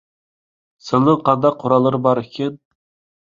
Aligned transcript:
سىلىنىڭ 0.85 1.19
قانداق 1.27 1.59
قوراللىرى 1.65 1.99
بارئىكىن؟ 2.09 2.57